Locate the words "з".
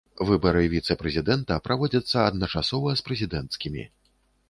2.99-3.11